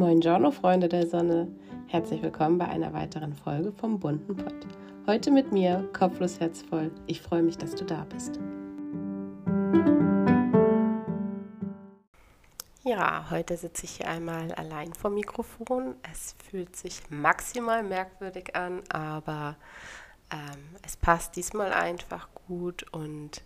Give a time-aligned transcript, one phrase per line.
[0.00, 1.46] Moin Giorno, Freunde der Sonne.
[1.88, 4.66] Herzlich willkommen bei einer weiteren Folge vom bunten Pott.
[5.06, 6.90] Heute mit mir, kopflos herzvoll.
[7.06, 8.40] Ich freue mich, dass du da bist.
[12.82, 15.96] Ja, heute sitze ich hier einmal allein vor Mikrofon.
[16.10, 19.56] Es fühlt sich maximal merkwürdig an, aber
[20.32, 23.42] ähm, es passt diesmal einfach gut und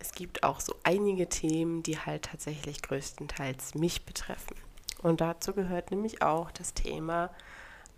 [0.00, 4.56] es gibt auch so einige Themen, die halt tatsächlich größtenteils mich betreffen.
[5.02, 7.30] Und dazu gehört nämlich auch das Thema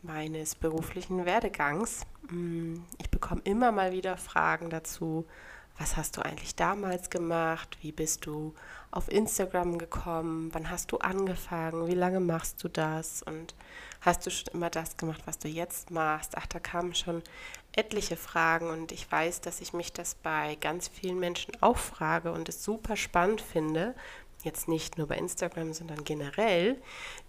[0.02, 2.06] meines beruflichen Werdegangs.
[2.28, 5.26] Mm, ich bekomme immer mal wieder Fragen dazu,
[5.76, 7.78] was hast du eigentlich damals gemacht?
[7.80, 8.54] Wie bist du
[8.92, 10.50] auf Instagram gekommen?
[10.52, 11.88] Wann hast du angefangen?
[11.88, 13.24] Wie lange machst du das?
[13.24, 13.56] Und
[14.00, 16.36] hast du schon immer das gemacht, was du jetzt machst?
[16.36, 17.22] Ach, da kamen schon
[17.72, 22.30] etliche Fragen und ich weiß, dass ich mich das bei ganz vielen Menschen auch frage
[22.30, 23.96] und es super spannend finde,
[24.44, 26.80] jetzt nicht nur bei Instagram, sondern generell,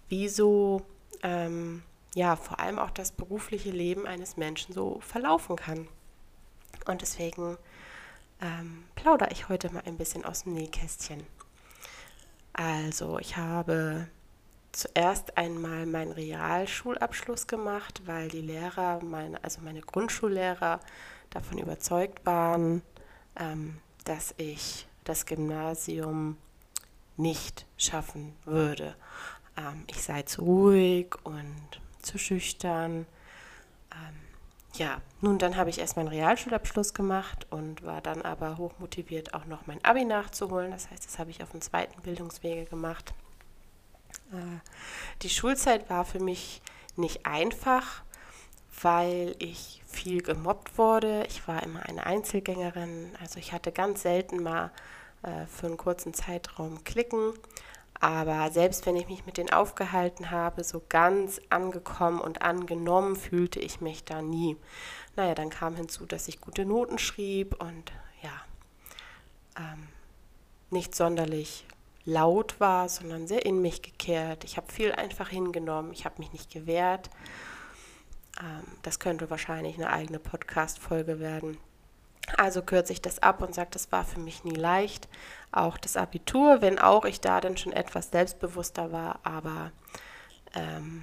[0.08, 0.82] wie so,
[1.22, 1.82] ähm,
[2.14, 5.88] ja, vor allem auch das berufliche Leben eines Menschen so verlaufen kann.
[6.86, 7.58] Und deswegen
[8.40, 11.26] ähm, plaudere ich heute mal ein bisschen aus dem Nähkästchen.
[12.52, 14.08] Also, ich habe
[14.72, 20.80] zuerst einmal meinen Realschulabschluss gemacht, weil die Lehrer, meine, also meine Grundschullehrer,
[21.30, 22.82] davon überzeugt waren,
[23.38, 26.36] ähm, dass ich das Gymnasium
[27.16, 28.94] nicht schaffen würde.
[29.56, 33.06] Ähm, ich sei zu ruhig und zu schüchtern.
[33.92, 34.16] Ähm,
[34.74, 39.46] ja, nun dann habe ich erst meinen Realschulabschluss gemacht und war dann aber hochmotiviert, auch
[39.46, 40.70] noch mein Abi nachzuholen.
[40.70, 43.14] Das heißt, das habe ich auf dem zweiten Bildungswege gemacht.
[44.32, 44.60] Äh,
[45.22, 46.60] die Schulzeit war für mich
[46.96, 48.02] nicht einfach,
[48.82, 51.24] weil ich viel gemobbt wurde.
[51.28, 54.70] Ich war immer eine Einzelgängerin, also ich hatte ganz selten mal
[55.26, 57.34] äh, für einen kurzen Zeitraum klicken.
[58.00, 63.58] Aber selbst wenn ich mich mit denen aufgehalten habe, so ganz angekommen und angenommen fühlte
[63.58, 64.56] ich mich da nie.
[65.16, 67.92] Naja, dann kam hinzu, dass ich gute Noten schrieb und
[68.22, 68.32] ja,
[69.58, 69.88] ähm,
[70.70, 71.64] nicht sonderlich
[72.04, 74.44] laut war, sondern sehr in mich gekehrt.
[74.44, 77.10] Ich habe viel einfach hingenommen, ich habe mich nicht gewehrt.
[78.40, 81.58] Ähm, das könnte wahrscheinlich eine eigene Podcast-Folge werden.
[82.36, 85.08] Also kürze ich das ab und sage, das war für mich nie leicht.
[85.52, 89.70] Auch das Abitur, wenn auch ich da dann schon etwas selbstbewusster war, aber
[90.54, 91.02] ähm,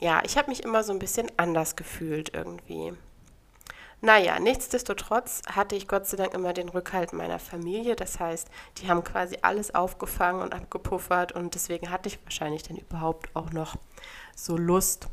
[0.00, 2.94] ja, ich habe mich immer so ein bisschen anders gefühlt irgendwie.
[4.00, 7.96] Naja, nichtsdestotrotz hatte ich Gott sei Dank immer den Rückhalt meiner Familie.
[7.96, 8.48] Das heißt,
[8.78, 13.50] die haben quasi alles aufgefangen und abgepuffert und deswegen hatte ich wahrscheinlich dann überhaupt auch
[13.50, 13.76] noch
[14.36, 15.08] so Lust,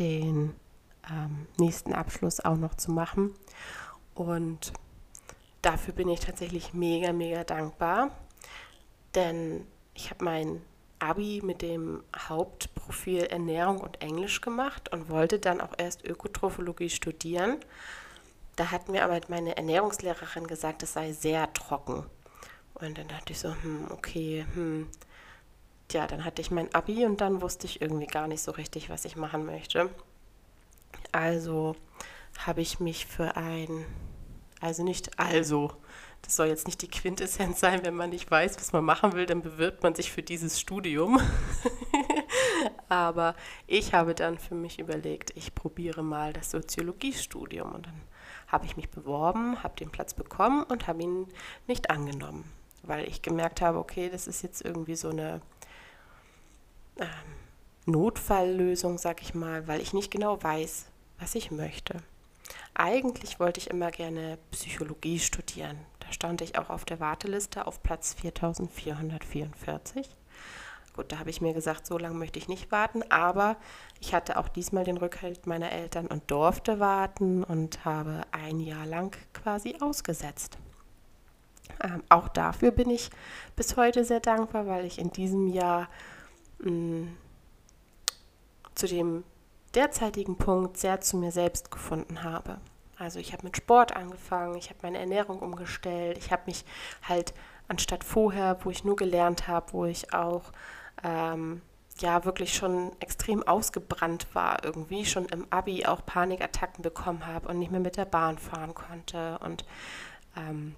[0.00, 0.56] den
[1.08, 3.34] ähm, nächsten Abschluss auch noch zu machen.
[4.20, 4.74] Und
[5.62, 8.10] dafür bin ich tatsächlich mega, mega dankbar,
[9.14, 10.60] denn ich habe mein
[10.98, 17.60] Abi mit dem Hauptprofil Ernährung und Englisch gemacht und wollte dann auch erst Ökotrophologie studieren.
[18.56, 22.04] Da hat mir aber meine Ernährungslehrerin gesagt, es sei sehr trocken.
[22.74, 24.86] Und dann dachte ich so, hm, okay, hm.
[25.92, 28.90] Ja, dann hatte ich mein Abi und dann wusste ich irgendwie gar nicht so richtig,
[28.90, 29.88] was ich machen möchte.
[31.10, 31.74] Also
[32.38, 33.84] habe ich mich für ein,
[34.60, 35.72] also nicht also,
[36.22, 39.26] das soll jetzt nicht die Quintessenz sein, wenn man nicht weiß, was man machen will,
[39.26, 41.20] dann bewirbt man sich für dieses Studium.
[42.88, 43.34] Aber
[43.66, 48.00] ich habe dann für mich überlegt, ich probiere mal das Soziologiestudium und dann
[48.48, 51.28] habe ich mich beworben, habe den Platz bekommen und habe ihn
[51.66, 52.44] nicht angenommen,
[52.82, 55.40] weil ich gemerkt habe, okay, das ist jetzt irgendwie so eine
[56.98, 57.06] ähm,
[57.86, 60.86] Notfalllösung, sag ich mal, weil ich nicht genau weiß,
[61.18, 62.02] was ich möchte.
[62.74, 65.78] Eigentlich wollte ich immer gerne Psychologie studieren.
[66.00, 70.08] Da stand ich auch auf der Warteliste auf Platz 4444.
[70.94, 73.56] Gut, da habe ich mir gesagt, so lange möchte ich nicht warten, aber
[74.00, 78.86] ich hatte auch diesmal den Rückhalt meiner Eltern und durfte warten und habe ein Jahr
[78.86, 80.58] lang quasi ausgesetzt.
[81.82, 83.10] Ähm, auch dafür bin ich
[83.54, 85.88] bis heute sehr dankbar, weil ich in diesem Jahr
[86.58, 87.16] mh, mm,
[88.74, 89.24] zu dem
[89.74, 92.58] derzeitigen Punkt sehr zu mir selbst gefunden habe.
[92.98, 96.64] Also ich habe mit Sport angefangen, ich habe meine Ernährung umgestellt, ich habe mich
[97.08, 97.32] halt
[97.68, 100.52] anstatt vorher, wo ich nur gelernt habe, wo ich auch
[101.02, 101.62] ähm,
[102.00, 107.58] ja wirklich schon extrem ausgebrannt war, irgendwie schon im Abi auch Panikattacken bekommen habe und
[107.58, 109.38] nicht mehr mit der Bahn fahren konnte.
[109.38, 109.64] Und
[110.36, 110.74] ähm,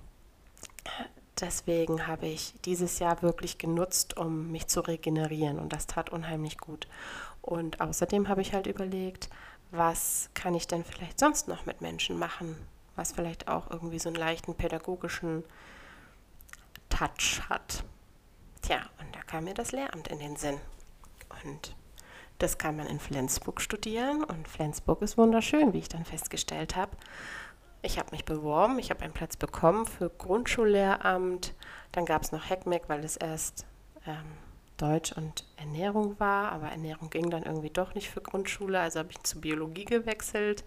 [1.40, 6.58] deswegen habe ich dieses Jahr wirklich genutzt, um mich zu regenerieren und das tat unheimlich
[6.58, 6.86] gut.
[7.40, 9.28] Und außerdem habe ich halt überlegt,
[9.70, 12.56] was kann ich denn vielleicht sonst noch mit Menschen machen,
[12.94, 15.44] was vielleicht auch irgendwie so einen leichten pädagogischen
[16.88, 17.84] Touch hat.
[18.60, 20.60] Tja, und da kam mir das Lehramt in den Sinn.
[21.44, 21.74] Und
[22.38, 26.90] das kann man in Flensburg studieren und Flensburg ist wunderschön, wie ich dann festgestellt habe.
[27.84, 31.52] Ich habe mich beworben, ich habe einen Platz bekommen für Grundschullehramt.
[31.90, 33.66] Dann gab es noch Heckmeck, weil es erst
[34.06, 34.38] ähm,
[34.76, 39.10] Deutsch und Ernährung war, aber Ernährung ging dann irgendwie doch nicht für Grundschule, also habe
[39.10, 40.64] ich zu Biologie gewechselt.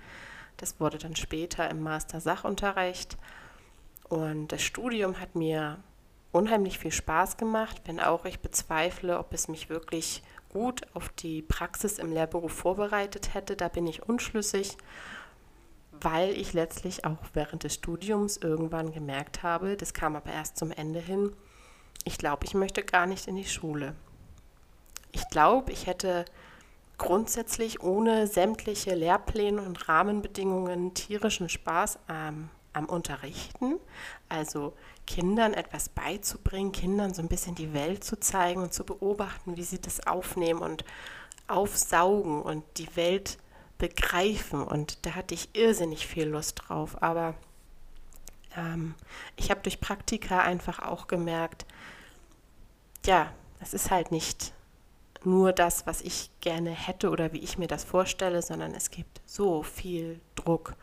[0.57, 3.17] Das wurde dann später im Master Sachunterricht.
[4.09, 5.77] Und das Studium hat mir
[6.31, 11.41] unheimlich viel Spaß gemacht, wenn auch ich bezweifle, ob es mich wirklich gut auf die
[11.41, 13.55] Praxis im Lehrberuf vorbereitet hätte.
[13.55, 14.77] Da bin ich unschlüssig,
[16.01, 20.71] weil ich letztlich auch während des Studiums irgendwann gemerkt habe, das kam aber erst zum
[20.71, 21.31] Ende hin,
[22.03, 23.95] ich glaube, ich möchte gar nicht in die Schule.
[25.11, 26.25] Ich glaube, ich hätte
[26.97, 33.79] grundsätzlich ohne sämtliche Lehrpläne und Rahmenbedingungen tierischen Spaß am, am Unterrichten.
[34.29, 34.73] Also
[35.07, 39.63] Kindern etwas beizubringen, Kindern so ein bisschen die Welt zu zeigen und zu beobachten, wie
[39.63, 40.85] sie das aufnehmen und
[41.47, 43.37] aufsaugen und die Welt
[43.77, 44.63] begreifen.
[44.63, 47.01] Und da hatte ich irrsinnig viel Lust drauf.
[47.01, 47.35] Aber
[48.55, 48.95] ähm,
[49.35, 51.65] ich habe durch Praktika einfach auch gemerkt,
[53.05, 54.53] ja, es ist halt nicht
[55.23, 59.21] nur das, was ich gerne hätte oder wie ich mir das vorstelle, sondern es gibt
[59.25, 60.75] so viel Druck,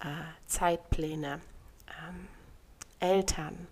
[0.00, 0.06] äh,
[0.46, 1.40] Zeitpläne,
[1.88, 2.28] ähm,
[3.00, 3.66] Eltern,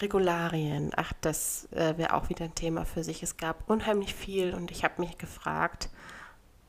[0.00, 0.92] Regularien.
[0.96, 3.22] Ach, das äh, wäre auch wieder ein Thema für sich.
[3.22, 5.90] Es gab unheimlich viel und ich habe mich gefragt,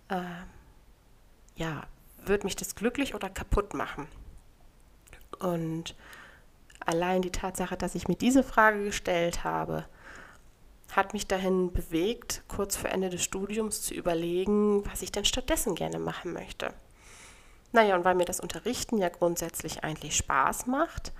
[0.09, 0.15] äh,
[1.61, 1.83] ja,
[2.25, 4.07] wird mich das glücklich oder kaputt machen?
[5.39, 5.95] Und
[6.79, 9.85] allein die Tatsache, dass ich mir diese Frage gestellt habe,
[10.91, 15.75] hat mich dahin bewegt, kurz vor Ende des Studiums zu überlegen, was ich denn stattdessen
[15.75, 16.73] gerne machen möchte.
[17.71, 21.13] Naja, und weil mir das Unterrichten ja grundsätzlich eigentlich Spaß macht,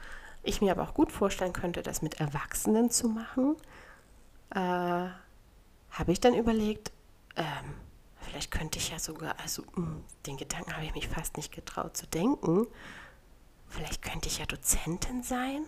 [0.43, 3.55] ich mir aber auch gut vorstellen könnte, das mit Erwachsenen zu machen,
[4.49, 6.91] äh, habe ich dann überlegt,
[7.35, 7.75] ähm,
[8.31, 11.53] vielleicht könnte ich ja sogar, also mh, hm, den Gedanken habe ich mich fast nicht
[11.53, 12.65] getraut zu denken,
[13.67, 15.65] vielleicht könnte ich ja Dozentin sein.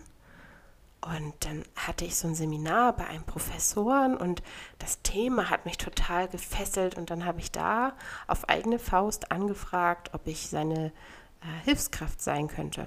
[1.02, 4.42] Und dann hatte ich so ein Seminar bei einem Professoren und
[4.78, 7.92] das Thema hat mich total gefesselt und dann habe ich da
[8.26, 12.86] auf eigene Faust angefragt, ob ich seine äh, Hilfskraft sein könnte.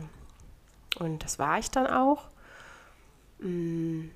[0.97, 2.27] Und das war ich dann auch.
[3.37, 4.07] Mm.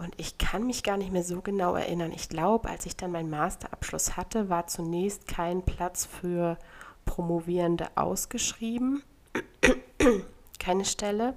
[0.00, 2.10] Und ich kann mich gar nicht mehr so genau erinnern.
[2.12, 6.56] Ich glaube, als ich dann meinen Masterabschluss hatte, war zunächst kein Platz für
[7.04, 9.02] Promovierende ausgeschrieben.
[10.58, 11.34] Keine Stelle.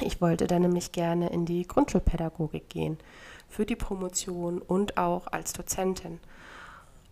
[0.00, 2.96] Ich wollte dann nämlich gerne in die Grundschulpädagogik gehen,
[3.50, 6.18] für die Promotion und auch als Dozentin.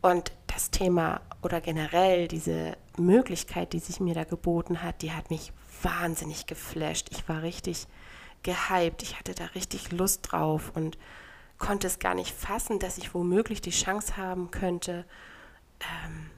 [0.00, 5.28] Und das Thema oder generell diese Möglichkeit, die sich mir da geboten hat, die hat
[5.28, 5.52] mich
[5.82, 7.08] wahnsinnig geflasht.
[7.10, 7.86] Ich war richtig
[8.42, 10.98] gehypt, ich hatte da richtig Lust drauf und
[11.58, 15.04] konnte es gar nicht fassen, dass ich womöglich die Chance haben könnte,
[15.81, 16.31] ähm,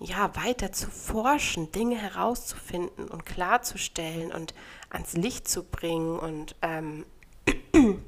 [0.00, 4.54] ja, weiter zu forschen, Dinge herauszufinden und klarzustellen und
[4.90, 7.04] ans Licht zu bringen und ähm,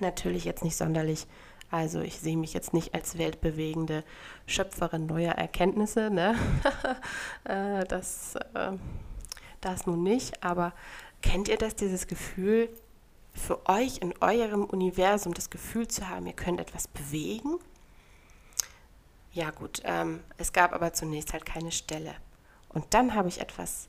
[0.00, 1.26] natürlich jetzt nicht sonderlich,
[1.70, 4.04] also ich sehe mich jetzt nicht als weltbewegende
[4.46, 6.34] Schöpferin neuer Erkenntnisse, ne?
[7.44, 8.72] Äh, das, äh,
[9.60, 10.74] das nun nicht, aber
[11.22, 12.68] kennt ihr das, dieses Gefühl,
[13.32, 17.58] für euch in eurem Universum das Gefühl zu haben, ihr könnt etwas bewegen?
[19.32, 22.14] Ja gut, ähm, es gab aber zunächst halt keine Stelle.
[22.68, 23.88] Und dann habe ich etwas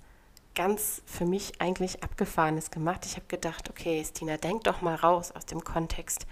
[0.53, 3.05] ganz für mich eigentlich Abgefahrenes gemacht.
[3.05, 6.27] Ich habe gedacht, okay, Stina, denk doch mal raus aus dem Kontext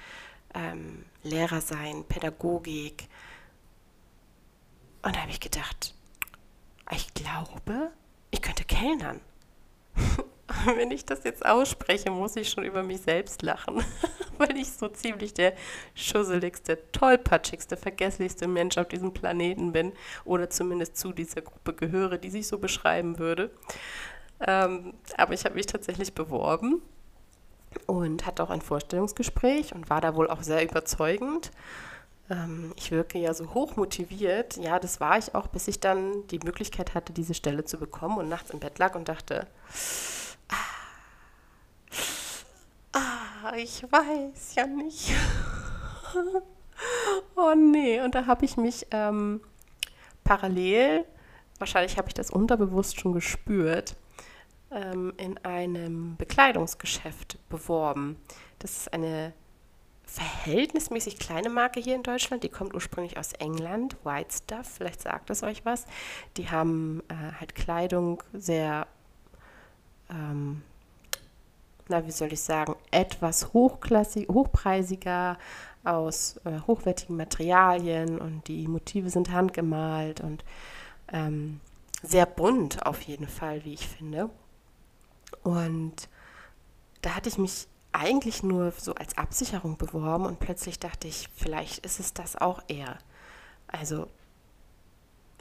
[0.53, 3.07] ähm, Lehrer sein, Pädagogik.
[5.01, 5.95] Und da habe ich gedacht,
[6.91, 7.91] ich glaube,
[8.31, 9.21] ich könnte kellnern.
[10.75, 13.83] Wenn ich das jetzt ausspreche, muss ich schon über mich selbst lachen,
[14.37, 15.53] weil ich so ziemlich der
[15.95, 19.93] schusseligste, tollpatschigste, vergesslichste Mensch auf diesem Planeten bin
[20.25, 23.51] oder zumindest zu dieser Gruppe gehöre, die sich so beschreiben würde.
[24.45, 26.81] Ähm, aber ich habe mich tatsächlich beworben
[27.85, 31.51] und hatte auch ein Vorstellungsgespräch und war da wohl auch sehr überzeugend.
[32.29, 34.57] Ähm, ich wirke ja so hoch motiviert.
[34.57, 38.17] Ja, das war ich auch, bis ich dann die Möglichkeit hatte, diese Stelle zu bekommen
[38.17, 39.45] und nachts im Bett lag und dachte,
[43.51, 45.11] Ah, ich weiß ja nicht.
[47.35, 49.41] oh nee, und da habe ich mich ähm,
[50.23, 51.03] parallel,
[51.57, 53.95] wahrscheinlich habe ich das unterbewusst schon gespürt,
[54.69, 58.17] ähm, in einem Bekleidungsgeschäft beworben.
[58.59, 59.33] Das ist eine
[60.03, 62.43] verhältnismäßig kleine Marke hier in Deutschland.
[62.43, 65.87] Die kommt ursprünglich aus England, White Stuff, vielleicht sagt es euch was.
[66.37, 68.85] Die haben äh, halt Kleidung sehr
[70.11, 70.61] ähm,
[71.89, 75.37] na, wie soll ich sagen, etwas hochklassig, hochpreisiger,
[75.83, 80.43] aus äh, hochwertigen Materialien und die Motive sind handgemalt und
[81.11, 81.61] ähm,
[82.03, 84.29] sehr bunt auf jeden Fall, wie ich finde.
[85.43, 86.09] Und
[87.01, 91.85] da hatte ich mich eigentlich nur so als Absicherung beworben und plötzlich dachte ich, vielleicht
[91.85, 92.97] ist es das auch eher.
[93.67, 94.07] Also,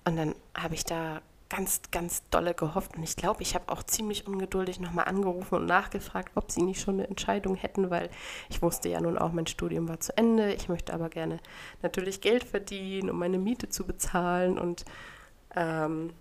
[0.04, 3.82] und dann habe ich da ganz, ganz dolle gehofft und ich glaube, ich habe auch
[3.82, 8.10] ziemlich ungeduldig nochmal angerufen und nachgefragt, ob sie nicht schon eine Entscheidung hätten, weil
[8.50, 10.52] ich wusste ja nun auch, mein Studium war zu Ende.
[10.52, 11.38] Ich möchte aber gerne
[11.80, 14.84] natürlich Geld verdienen, um meine Miete zu bezahlen und
[15.56, 16.12] ähm,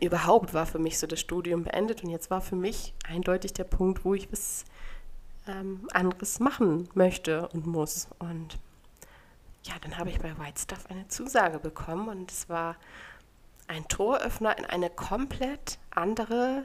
[0.00, 3.64] überhaupt war für mich so das Studium beendet und jetzt war für mich eindeutig der
[3.64, 4.64] Punkt, wo ich was
[5.46, 8.08] ähm, anderes machen möchte und muss.
[8.18, 8.58] Und
[9.64, 12.76] ja, dann habe ich bei White Stuff eine Zusage bekommen und es war
[13.72, 16.64] ein Toröffner in eine komplett andere,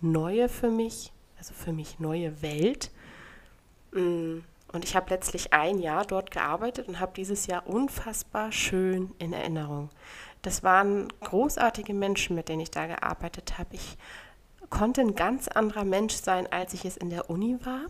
[0.00, 2.90] neue für mich, also für mich neue Welt.
[3.92, 4.38] Mm,
[4.72, 9.32] und ich habe letztlich ein Jahr dort gearbeitet und habe dieses Jahr unfassbar schön in
[9.32, 9.90] Erinnerung.
[10.42, 13.74] Das waren großartige Menschen, mit denen ich da gearbeitet habe.
[13.74, 13.96] Ich
[14.68, 17.86] konnte ein ganz anderer Mensch sein, als ich es in der Uni war.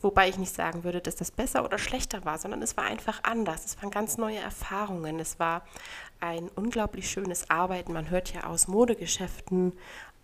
[0.00, 3.24] Wobei ich nicht sagen würde, dass das besser oder schlechter war, sondern es war einfach
[3.24, 3.64] anders.
[3.64, 5.18] Es waren ganz neue Erfahrungen.
[5.18, 5.62] Es war
[6.20, 7.92] ein unglaublich schönes Arbeiten.
[7.92, 9.72] Man hört ja aus Modegeschäften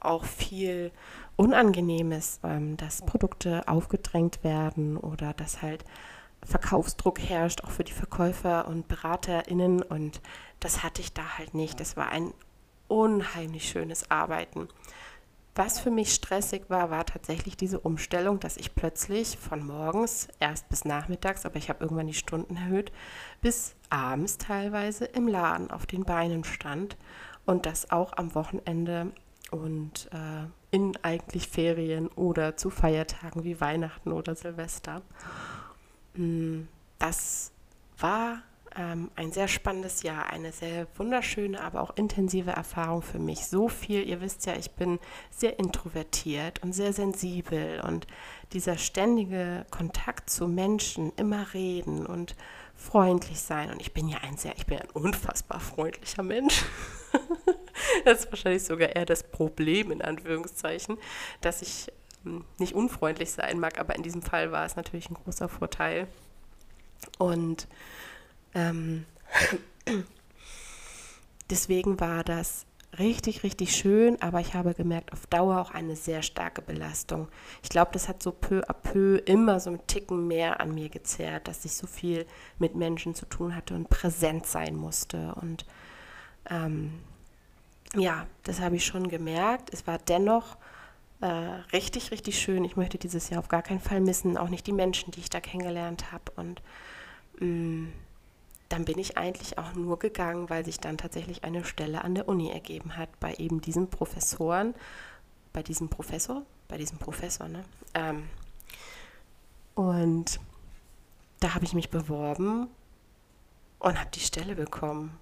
[0.01, 0.91] auch viel
[1.37, 5.85] Unangenehmes, ähm, dass Produkte aufgedrängt werden oder dass halt
[6.45, 9.83] Verkaufsdruck herrscht, auch für die Verkäufer und BeraterInnen.
[9.83, 10.21] Und
[10.61, 11.81] das hatte ich da halt nicht.
[11.81, 12.33] Das war ein
[12.89, 14.69] unheimlich schönes Arbeiten.
[15.57, 20.69] Was für mich stressig war, war tatsächlich diese Umstellung, dass ich plötzlich von morgens erst
[20.69, 22.91] bis nachmittags, aber ich habe irgendwann die Stunden erhöht,
[23.41, 26.97] bis abends teilweise im Laden auf den Beinen stand
[27.47, 29.13] und das auch am Wochenende
[29.53, 35.03] und äh, in eigentlich Ferien oder zu Feiertagen wie Weihnachten oder Silvester.
[36.15, 36.63] Mm,
[36.99, 37.53] das
[37.99, 38.43] war
[38.77, 43.47] ähm, ein sehr spannendes Jahr, eine sehr wunderschöne, aber auch intensive Erfahrung für mich.
[43.47, 44.99] So viel, ihr wisst ja, ich bin
[45.31, 48.07] sehr introvertiert und sehr sensibel und
[48.53, 52.35] dieser ständige Kontakt zu Menschen, immer reden und
[52.75, 53.71] freundlich sein.
[53.71, 56.65] Und ich bin ja ein sehr, ich bin ein unfassbar freundlicher Mensch.
[58.05, 60.99] das ist wahrscheinlich sogar eher das Problem, in Anführungszeichen,
[61.41, 61.93] dass ich
[62.27, 66.09] ähm, nicht unfreundlich sein mag, aber in diesem Fall war es natürlich ein großer Vorteil.
[67.19, 67.69] Und
[68.55, 69.05] ähm,
[71.51, 72.67] deswegen war das
[72.99, 77.29] richtig, richtig schön, aber ich habe gemerkt, auf Dauer auch eine sehr starke Belastung.
[77.63, 80.89] Ich glaube, das hat so peu à peu immer so einen Ticken mehr an mir
[80.89, 82.27] gezerrt, dass ich so viel
[82.59, 85.35] mit Menschen zu tun hatte und präsent sein musste.
[85.41, 85.67] Und
[86.51, 87.01] ähm,
[87.95, 89.73] ja, das habe ich schon gemerkt.
[89.73, 90.57] Es war dennoch
[91.21, 91.27] äh,
[91.73, 92.65] richtig, richtig schön.
[92.65, 95.31] Ich möchte dieses Jahr auf gar keinen Fall missen, auch nicht die Menschen, die ich
[95.31, 96.33] da kennengelernt habe.
[96.37, 96.63] Und
[97.41, 97.93] mh, mm,
[98.75, 102.29] dann bin ich eigentlich auch nur gegangen, weil sich dann tatsächlich eine Stelle an der
[102.29, 104.75] Uni ergeben hat, bei eben diesen Professoren,
[105.53, 107.65] bei diesem Professor, bei diesem Professor, ne?
[107.95, 108.25] Ähm,
[109.77, 110.41] und
[111.39, 112.67] da habe ich mich beworben
[113.79, 115.17] und habe die Stelle bekommen.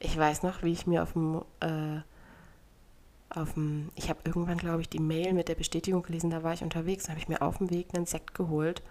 [0.00, 2.00] Ich weiß noch, wie ich mir auf dem, äh,
[3.30, 6.54] auf dem ich habe irgendwann, glaube ich, die Mail mit der Bestätigung gelesen, da war
[6.54, 8.82] ich unterwegs, habe ich mir auf dem Weg einen Sekt geholt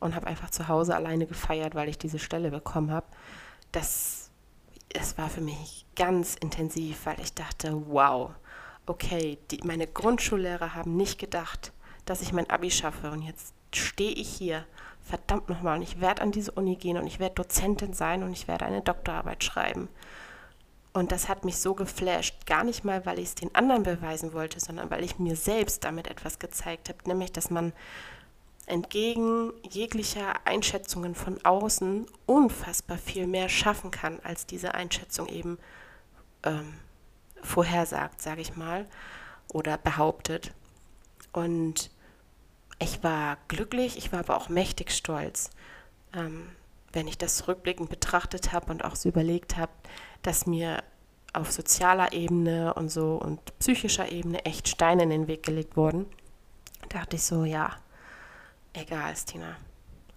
[0.00, 3.06] und habe einfach zu Hause alleine gefeiert, weil ich diese Stelle bekommen habe.
[3.72, 4.30] Das,
[4.88, 8.30] das war für mich ganz intensiv, weil ich dachte, wow,
[8.86, 11.72] okay, die, meine Grundschullehrer haben nicht gedacht,
[12.06, 14.64] dass ich mein Abi schaffe und jetzt stehe ich hier,
[15.02, 18.32] verdammt nochmal, und ich werde an diese Uni gehen und ich werde Dozentin sein und
[18.32, 19.88] ich werde eine Doktorarbeit schreiben.
[20.92, 24.32] Und das hat mich so geflasht, gar nicht mal, weil ich es den anderen beweisen
[24.32, 27.72] wollte, sondern weil ich mir selbst damit etwas gezeigt habe, nämlich, dass man
[28.70, 35.58] entgegen jeglicher Einschätzungen von außen unfassbar viel mehr schaffen kann, als diese Einschätzung eben
[36.44, 36.74] ähm,
[37.42, 38.86] vorhersagt, sage ich mal,
[39.52, 40.52] oder behauptet.
[41.32, 41.90] Und
[42.78, 45.50] ich war glücklich, ich war aber auch mächtig stolz,
[46.14, 46.48] ähm,
[46.92, 49.72] wenn ich das rückblickend betrachtet habe und auch so überlegt habe,
[50.22, 50.82] dass mir
[51.32, 56.06] auf sozialer Ebene und so und psychischer Ebene echt Steine in den Weg gelegt wurden.
[56.88, 57.76] Da dachte ich so, ja,
[58.72, 59.56] Egal, Stina.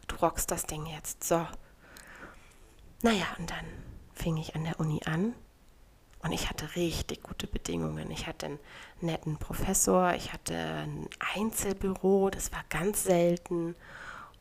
[0.07, 1.23] Du rockst das Ding jetzt.
[1.23, 1.47] So.
[3.01, 3.65] Naja, und dann
[4.13, 5.33] fing ich an der Uni an
[6.23, 8.09] und ich hatte richtig gute Bedingungen.
[8.11, 8.59] Ich hatte einen
[9.01, 13.75] netten Professor, ich hatte ein Einzelbüro, das war ganz selten.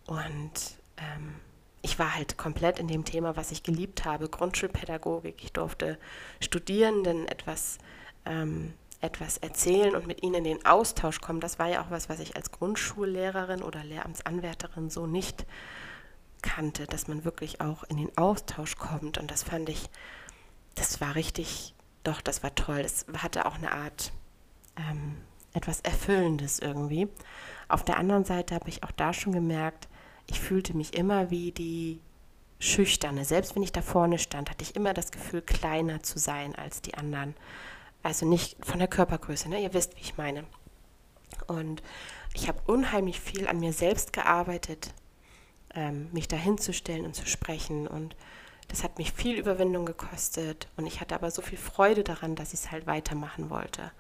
[0.07, 1.35] Und ähm,
[1.81, 5.43] ich war halt komplett in dem Thema, was ich geliebt habe, Grundschulpädagogik.
[5.43, 5.99] Ich durfte
[6.39, 7.79] Studierenden etwas
[8.25, 12.09] ähm, etwas erzählen und mit ihnen in den Austausch kommen, das war ja auch was,
[12.09, 15.45] was ich als Grundschullehrerin oder Lehramtsanwärterin so nicht
[16.43, 19.19] kannte, dass man wirklich auch in den Austausch kommt.
[19.19, 19.91] Und das fand ich,
[20.75, 22.83] das war richtig, doch, das war toll.
[22.83, 24.13] Das hatte auch eine Art
[24.77, 25.17] ähm,
[25.53, 27.09] etwas Erfüllendes irgendwie.
[27.69, 29.89] Auf der anderen Seite habe ich auch da schon gemerkt,
[30.27, 32.01] ich fühlte mich immer wie die
[32.59, 33.25] Schüchterne.
[33.25, 36.81] Selbst wenn ich da vorne stand, hatte ich immer das Gefühl, kleiner zu sein als
[36.81, 37.35] die anderen.
[38.03, 39.63] Also nicht von der Körpergröße, ne?
[39.63, 40.45] ihr wisst, wie ich meine.
[41.47, 41.83] Und
[42.35, 44.93] ich habe unheimlich viel an mir selbst gearbeitet,
[45.75, 47.87] ähm, mich da hinzustellen und zu sprechen.
[47.87, 48.17] Und
[48.69, 50.69] das hat mich viel Überwindung gekostet.
[50.77, 53.93] Und ich hatte aber so viel Freude daran, dass ich es halt weitermachen wollte.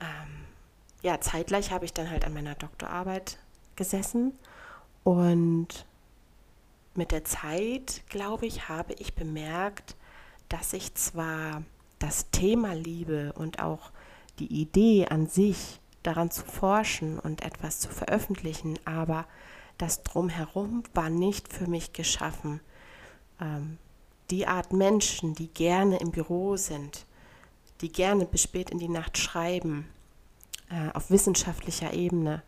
[0.00, 0.44] Ähm,
[1.02, 3.38] ja, zeitgleich habe ich dann halt an meiner Doktorarbeit
[3.76, 4.38] gesessen.
[5.04, 5.86] Und
[6.94, 9.96] mit der Zeit, glaube ich, habe ich bemerkt,
[10.48, 11.62] dass ich zwar
[11.98, 13.90] das Thema Liebe und auch
[14.38, 19.26] die Idee an sich daran zu forschen und etwas zu veröffentlichen, aber
[19.78, 22.60] das drumherum war nicht für mich geschaffen.
[23.40, 23.78] Ähm,
[24.30, 27.06] die Art Menschen, die gerne im Büro sind,
[27.80, 29.88] die gerne bis spät in die Nacht schreiben,
[30.70, 32.42] äh, auf wissenschaftlicher Ebene,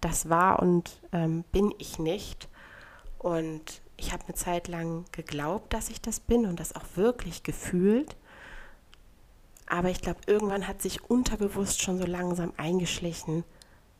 [0.00, 2.48] das war und ähm, bin ich nicht.
[3.18, 7.42] Und ich habe eine Zeit lang geglaubt, dass ich das bin und das auch wirklich
[7.42, 8.16] gefühlt.
[9.70, 13.44] Aber ich glaube, irgendwann hat sich unterbewusst schon so langsam eingeschlichen.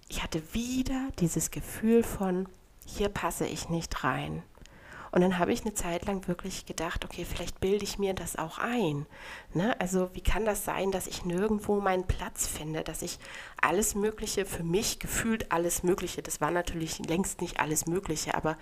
[0.09, 2.49] Ich hatte wieder dieses Gefühl von,
[2.85, 4.43] hier passe ich nicht rein.
[5.12, 8.35] Und dann habe ich eine Zeit lang wirklich gedacht, okay, vielleicht bilde ich mir das
[8.35, 9.07] auch ein.
[9.55, 9.81] Ne?
[9.81, 13.21] Also wie kann das sein, dass ich nirgendwo meinen Platz finde, dass ich
[13.61, 18.57] alles Mögliche für mich gefühlt alles Mögliche, das war natürlich längst nicht alles Mögliche, aber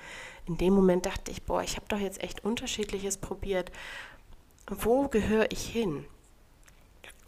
[0.47, 3.73] in dem Moment dachte ich, boah, ich habe doch jetzt echt unterschiedliches probiert.
[4.67, 6.05] Wo gehöre ich hin?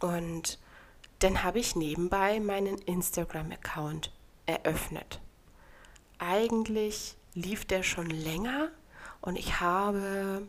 [0.01, 0.59] Und
[1.19, 4.11] dann habe ich nebenbei meinen Instagram-Account
[4.45, 5.21] eröffnet.
[6.17, 8.69] Eigentlich lief der schon länger
[9.21, 10.47] und ich habe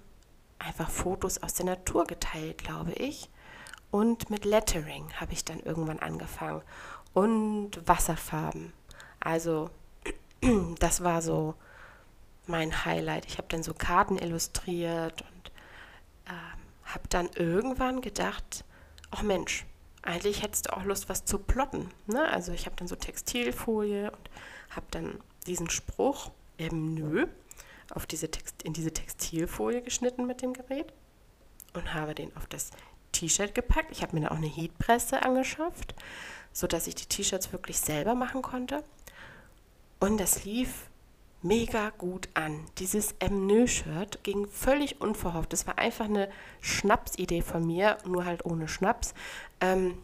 [0.58, 3.28] einfach Fotos aus der Natur geteilt, glaube ich.
[3.90, 6.62] Und mit Lettering habe ich dann irgendwann angefangen.
[7.12, 8.72] Und Wasserfarben.
[9.20, 9.68] Also
[10.78, 11.54] das war so
[12.46, 13.26] mein Highlight.
[13.26, 15.52] Ich habe dann so Karten illustriert und
[16.26, 18.64] äh, habe dann irgendwann gedacht,
[19.12, 19.64] ach Mensch,
[20.02, 21.90] eigentlich hättest du auch Lust, was zu plotten.
[22.06, 22.28] Ne?
[22.28, 24.30] Also ich habe dann so Textilfolie und
[24.70, 27.26] habe dann diesen Spruch, ähm, nö,
[27.94, 30.92] auf diese Text, in diese Textilfolie geschnitten mit dem Gerät
[31.74, 32.70] und habe den auf das
[33.12, 33.92] T-Shirt gepackt.
[33.92, 35.94] Ich habe mir dann auch eine Heatpresse angeschafft,
[36.52, 38.82] sodass ich die T-Shirts wirklich selber machen konnte.
[40.00, 40.90] Und das lief
[41.42, 42.64] mega gut an.
[42.78, 45.52] Dieses M-Nö-Shirt ging völlig unverhofft.
[45.52, 46.28] Das war einfach eine
[46.60, 49.14] Schnapsidee von mir, nur halt ohne Schnaps.
[49.60, 49.98] Ähm,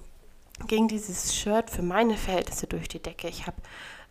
[0.67, 3.29] ging dieses Shirt für meine Verhältnisse durch die Decke.
[3.29, 3.57] Ich habe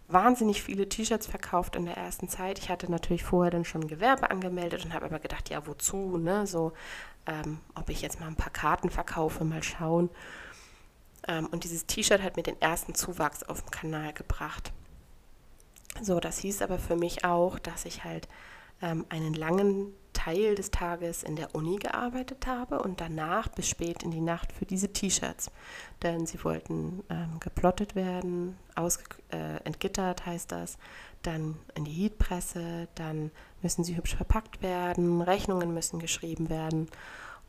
[0.07, 2.59] wahnsinnig viele T-Shirts verkauft in der ersten Zeit.
[2.59, 6.47] Ich hatte natürlich vorher dann schon Gewerbe angemeldet und habe aber gedacht, ja, wozu, ne?
[6.47, 6.71] So,
[7.25, 10.09] ähm, ob ich jetzt mal ein paar Karten verkaufe, mal schauen.
[11.27, 14.71] Ähm, und dieses T-Shirt hat mir den ersten Zuwachs auf dem Kanal gebracht.
[16.01, 18.27] So, das hieß aber für mich auch, dass ich halt
[18.81, 24.03] ähm, einen langen Teil des Tages in der Uni gearbeitet habe und danach bis spät
[24.03, 25.51] in die Nacht für diese T-Shirts.
[26.01, 28.57] Denn sie wollten ähm, geplottet werden,
[29.29, 30.77] äh, entgittert heißt das,
[31.21, 33.31] dann in die Heatpresse, dann
[33.61, 36.87] müssen sie hübsch verpackt werden, Rechnungen müssen geschrieben werden.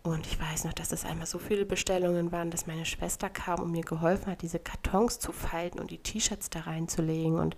[0.03, 3.61] Und ich weiß noch, dass es einmal so viele Bestellungen waren, dass meine Schwester kam
[3.61, 7.39] und mir geholfen hat, diese Kartons zu falten und die T-Shirts da reinzulegen.
[7.39, 7.57] Und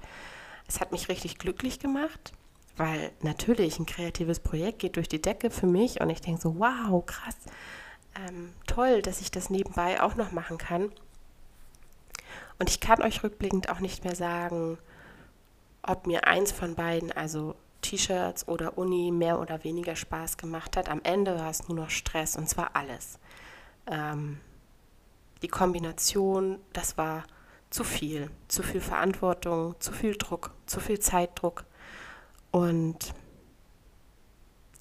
[0.71, 2.33] es hat mich richtig glücklich gemacht
[2.81, 6.59] weil natürlich ein kreatives Projekt geht durch die Decke für mich und ich denke so,
[6.59, 7.37] wow, krass,
[8.17, 10.91] ähm, toll, dass ich das nebenbei auch noch machen kann.
[12.59, 14.79] Und ich kann euch rückblickend auch nicht mehr sagen,
[15.83, 20.89] ob mir eins von beiden, also T-Shirts oder Uni, mehr oder weniger Spaß gemacht hat.
[20.89, 23.19] Am Ende war es nur noch Stress und zwar alles.
[23.87, 24.41] Ähm,
[25.43, 27.25] die Kombination, das war
[27.71, 28.31] zu viel.
[28.49, 31.65] Zu viel Verantwortung, zu viel Druck, zu viel Zeitdruck.
[32.51, 33.15] Und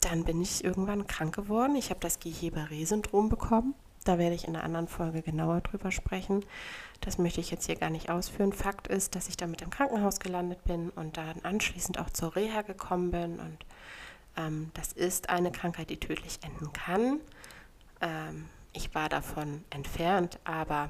[0.01, 1.75] dann bin ich irgendwann krank geworden.
[1.75, 3.75] Ich habe das Guillain-Barré-Syndrom bekommen.
[4.05, 6.45] Da werde ich in einer anderen Folge genauer drüber sprechen.
[7.01, 8.53] Das möchte ich jetzt hier gar nicht ausführen.
[8.53, 12.61] Fakt ist, dass ich damit im Krankenhaus gelandet bin und dann anschließend auch zur Reha
[12.61, 13.39] gekommen bin.
[13.39, 13.65] Und
[14.37, 17.19] ähm, das ist eine Krankheit, die tödlich enden kann.
[18.01, 20.89] Ähm, ich war davon entfernt, aber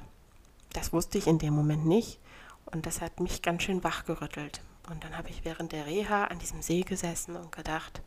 [0.74, 2.20] das wusste ich in dem Moment nicht.
[2.66, 4.62] Und das hat mich ganz schön wachgerüttelt.
[4.90, 8.02] Und dann habe ich während der Reha an diesem See gesessen und gedacht,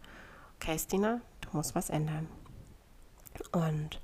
[0.57, 2.29] okay, Stina, du musst was ändern.
[3.53, 4.01] Und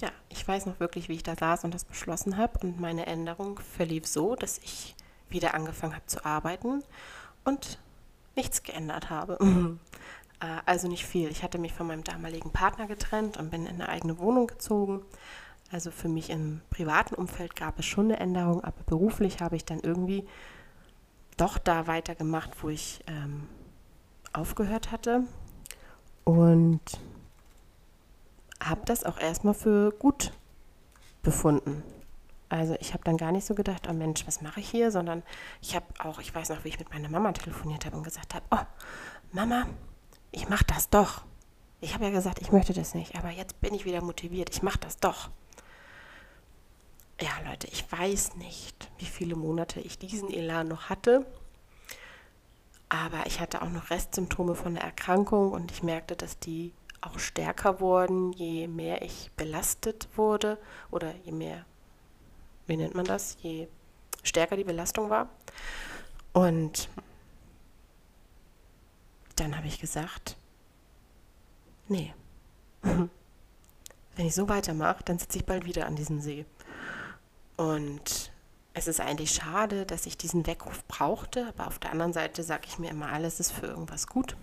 [0.00, 2.58] ja, ich weiß noch wirklich, wie ich da saß und das beschlossen habe.
[2.62, 4.94] Und meine Änderung verlief so, dass ich
[5.28, 6.82] wieder angefangen habe zu arbeiten
[7.44, 7.78] und
[8.36, 9.38] nichts geändert habe.
[10.40, 11.28] Äh, also nicht viel.
[11.30, 15.02] Ich hatte mich von meinem damaligen Partner getrennt und bin in eine eigene Wohnung gezogen.
[15.70, 19.64] Also für mich im privaten Umfeld gab es schon eine Änderung, aber beruflich habe ich
[19.64, 20.26] dann irgendwie
[21.36, 23.48] doch da weitergemacht, wo ich ähm,
[24.32, 25.22] aufgehört hatte.
[26.24, 26.80] Und
[28.62, 30.32] habe das auch erstmal für gut
[31.22, 31.82] befunden.
[32.48, 35.22] Also ich habe dann gar nicht so gedacht, oh Mensch, was mache ich hier, sondern
[35.62, 38.34] ich habe auch, ich weiß noch, wie ich mit meiner Mama telefoniert habe und gesagt
[38.34, 38.66] habe, oh
[39.32, 39.66] Mama,
[40.32, 41.22] ich mache das doch.
[41.80, 44.62] Ich habe ja gesagt, ich möchte das nicht, aber jetzt bin ich wieder motiviert, ich
[44.62, 45.30] mache das doch.
[47.22, 51.26] Ja, Leute, ich weiß nicht, wie viele Monate ich diesen Elan noch hatte,
[52.88, 57.18] aber ich hatte auch noch Restsymptome von der Erkrankung und ich merkte, dass die auch
[57.18, 60.58] stärker wurden, je mehr ich belastet wurde
[60.90, 61.66] oder je mehr,
[62.66, 63.68] wie nennt man das, je
[64.22, 65.28] stärker die Belastung war.
[66.32, 66.88] Und
[69.36, 70.36] dann habe ich gesagt,
[71.88, 72.14] nee,
[72.82, 73.10] wenn
[74.16, 76.46] ich so weitermache, dann sitze ich bald wieder an diesem See.
[77.60, 78.32] Und
[78.72, 82.62] es ist eigentlich schade, dass ich diesen Weckruf brauchte, aber auf der anderen Seite sage
[82.66, 84.34] ich mir immer, alles ist für irgendwas gut.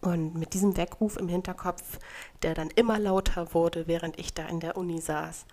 [0.00, 1.98] Und mit diesem Weckruf im Hinterkopf,
[2.42, 5.44] der dann immer lauter wurde, während ich da in der Uni saß,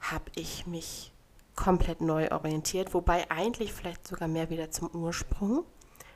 [0.00, 1.12] habe ich mich
[1.54, 5.64] komplett neu orientiert, wobei eigentlich vielleicht sogar mehr wieder zum Ursprung.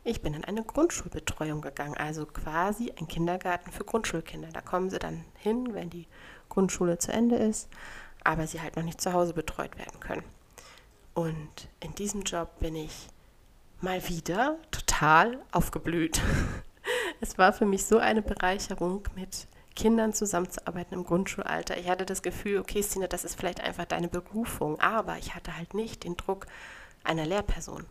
[0.02, 4.48] Ich bin in eine Grundschulbetreuung gegangen, also quasi ein Kindergarten für Grundschulkinder.
[4.52, 6.08] Da kommen sie dann hin, wenn die
[6.48, 7.68] Grundschule zu Ende ist,
[8.28, 10.22] aber sie halt noch nicht zu Hause betreut werden können.
[11.14, 13.08] Und in diesem Job bin ich
[13.80, 16.20] mal wieder total aufgeblüht.
[17.20, 21.76] Es war für mich so eine Bereicherung, mit Kindern zusammenzuarbeiten im Grundschulalter.
[21.76, 25.54] Ich hatte das Gefühl, okay, Stine, das ist vielleicht einfach deine Berufung, aber ich hatte
[25.56, 26.46] halt nicht den Druck
[27.04, 27.84] einer Lehrperson.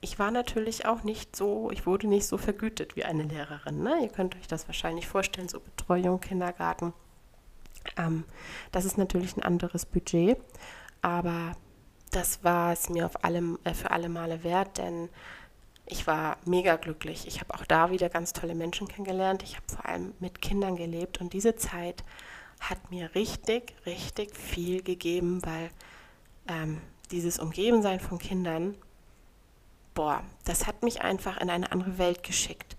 [0.00, 3.82] Ich war natürlich auch nicht so, ich wurde nicht so vergütet wie eine Lehrerin.
[3.82, 4.00] Ne?
[4.02, 6.92] Ihr könnt euch das wahrscheinlich vorstellen, so Betreuung, Kindergarten.
[7.96, 8.24] Ähm,
[8.72, 10.38] das ist natürlich ein anderes Budget,
[11.02, 11.56] aber
[12.10, 15.08] das war es mir auf allem, äh, für alle Male wert, denn
[15.86, 17.26] ich war mega glücklich.
[17.26, 19.42] Ich habe auch da wieder ganz tolle Menschen kennengelernt.
[19.42, 22.04] Ich habe vor allem mit Kindern gelebt und diese Zeit
[22.60, 25.70] hat mir richtig, richtig viel gegeben, weil
[26.46, 28.76] ähm, dieses Umgebensein von Kindern,
[29.94, 32.76] boah, das hat mich einfach in eine andere Welt geschickt.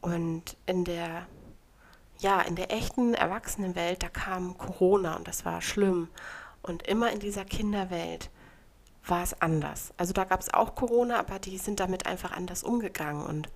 [0.00, 1.26] Und in der,
[2.20, 6.08] ja, in der echten Erwachsenenwelt, da kam Corona und das war schlimm.
[6.62, 8.30] Und immer in dieser Kinderwelt
[9.06, 9.92] war es anders.
[9.96, 13.48] Also da gab es auch Corona, aber die sind damit einfach anders umgegangen und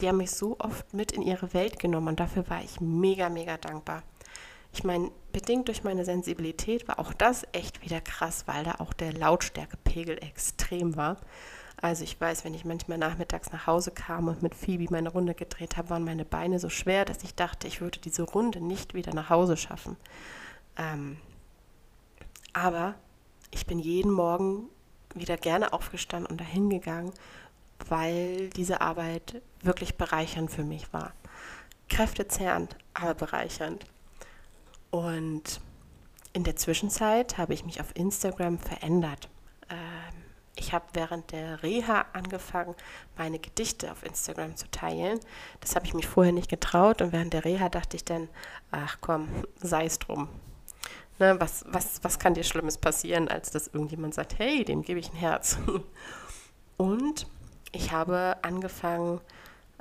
[0.00, 3.28] die haben mich so oft mit in ihre Welt genommen und dafür war ich mega,
[3.28, 4.02] mega dankbar.
[4.72, 8.92] Ich meine, bedingt durch meine Sensibilität war auch das echt wieder krass, weil da auch
[8.92, 11.16] der Lautstärkepegel extrem war.
[11.80, 15.34] Also ich weiß, wenn ich manchmal nachmittags nach Hause kam und mit Phoebe meine Runde
[15.34, 18.94] gedreht habe, waren meine Beine so schwer, dass ich dachte, ich würde diese Runde nicht
[18.94, 19.96] wieder nach Hause schaffen.
[20.78, 21.18] Ähm,
[22.54, 22.94] aber
[23.50, 24.68] ich bin jeden Morgen
[25.14, 27.12] wieder gerne aufgestanden und dahin gegangen,
[27.88, 31.12] weil diese Arbeit wirklich bereichernd für mich war.
[31.88, 33.84] Kräftezehrend, aber bereichernd.
[34.90, 35.60] Und
[36.32, 39.28] in der Zwischenzeit habe ich mich auf Instagram verändert.
[40.58, 42.74] Ich habe während der Reha angefangen,
[43.16, 45.20] meine Gedichte auf Instagram zu teilen.
[45.60, 48.28] Das habe ich mich vorher nicht getraut und während der Reha dachte ich dann,
[48.70, 49.28] ach komm,
[49.60, 50.28] sei es drum.
[51.18, 55.00] Ne, was, was, was kann dir Schlimmes passieren, als dass irgendjemand sagt, hey, dem gebe
[55.00, 55.58] ich ein Herz.
[56.76, 57.26] Und
[57.72, 59.20] ich habe angefangen,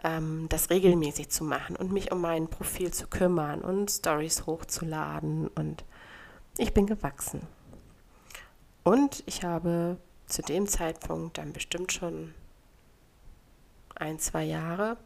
[0.04, 5.48] ähm, das regelmäßig zu machen und mich um mein Profil zu kümmern und Stories hochzuladen.
[5.48, 5.84] Und
[6.58, 7.42] ich bin gewachsen.
[8.84, 12.34] Und ich habe zu dem Zeitpunkt dann bestimmt schon
[13.96, 14.98] ein, zwei Jahre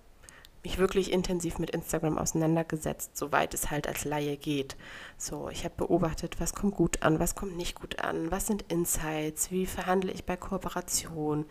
[0.64, 4.76] mich wirklich intensiv mit Instagram auseinandergesetzt, soweit es halt als Laie geht.
[5.18, 8.66] So, ich habe beobachtet, was kommt gut an, was kommt nicht gut an, was sind
[8.72, 11.46] Insights, wie verhandle ich bei Kooperation,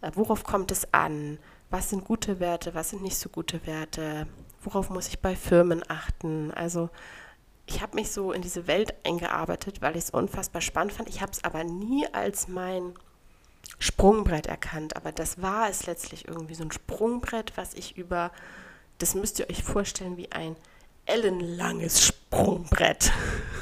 [0.00, 1.38] äh, worauf kommt es an,
[1.70, 4.26] was sind gute Werte, was sind nicht so gute Werte,
[4.62, 6.50] worauf muss ich bei Firmen achten.
[6.50, 6.90] Also
[7.66, 11.08] ich habe mich so in diese Welt eingearbeitet, weil ich es unfassbar spannend fand.
[11.08, 12.94] Ich habe es aber nie als mein
[13.78, 18.32] Sprungbrett erkannt, aber das war es letztlich irgendwie so ein Sprungbrett, was ich über,
[18.98, 20.56] das müsst ihr euch vorstellen wie ein
[21.06, 23.12] ellenlanges Sprungbrett.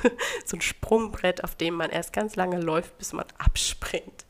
[0.45, 4.27] so ein Sprungbrett, auf dem man erst ganz lange läuft, bis man abspringt.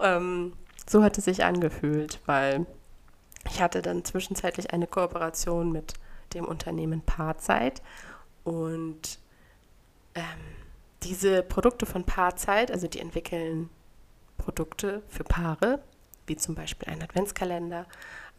[0.00, 0.54] Ähm,
[0.88, 2.66] so hat es sich angefühlt, weil
[3.46, 5.94] ich hatte dann zwischenzeitlich eine Kooperation mit
[6.34, 7.82] dem Unternehmen Paarzeit
[8.44, 9.18] und
[10.14, 10.24] ähm,
[11.02, 13.70] diese Produkte von Paarzeit, also die entwickeln
[14.40, 15.80] Produkte für Paare,
[16.26, 17.86] wie zum Beispiel ein Adventskalender,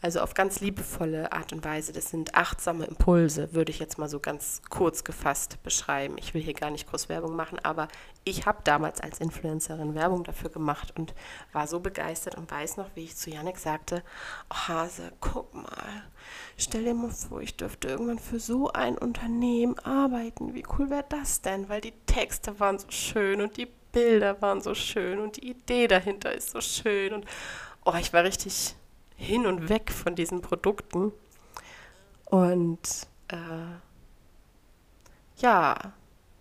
[0.02, 1.94] also auf ganz liebevolle Art und Weise.
[1.94, 6.16] Das sind achtsame Impulse, würde ich jetzt mal so ganz kurz gefasst beschreiben.
[6.18, 7.88] Ich will hier gar nicht groß Werbung machen, aber
[8.24, 11.14] ich habe damals als Influencerin Werbung dafür gemacht und
[11.54, 14.04] war so begeistert und weiß noch, wie ich zu Janik sagte,
[14.50, 16.04] oh Hase, guck mal,
[16.58, 20.56] stell dir mal vor, ich dürfte irgendwann für so ein Unternehmen arbeiten.
[20.56, 21.70] Wie cool wäre das denn?
[21.70, 25.88] Weil die Texte waren so schön und die Bilder waren so schön und die Idee
[25.88, 27.26] dahinter ist so schön und
[27.86, 28.76] oh, ich war richtig
[29.16, 31.12] hin und weg von diesen Produkten.
[32.26, 33.76] Und äh,
[35.38, 35.94] ja,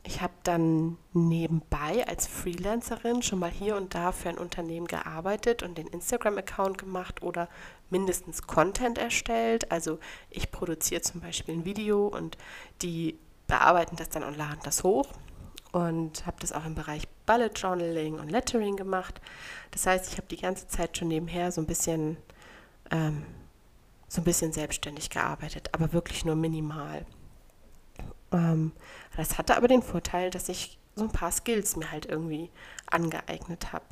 [0.03, 5.63] ich habe dann nebenbei als Freelancerin schon mal hier und da für ein Unternehmen gearbeitet
[5.63, 7.49] und den Instagram-Account gemacht oder
[7.91, 9.71] mindestens Content erstellt.
[9.71, 9.99] Also
[10.31, 12.39] ich produziere zum Beispiel ein Video und
[12.83, 15.09] die bearbeiten das dann und laden das hoch
[15.73, 19.21] und habe das auch im Bereich Bullet Journaling und Lettering gemacht.
[19.71, 22.17] Das heißt, ich habe die ganze Zeit schon nebenher so ein bisschen
[22.91, 23.25] ähm,
[24.11, 27.07] so ein bisschen selbstständig gearbeitet, aber wirklich nur minimal.
[28.33, 28.73] Ähm,
[29.17, 32.51] das hatte aber den Vorteil, dass ich so ein paar Skills mir halt irgendwie
[32.91, 33.85] angeeignet habe.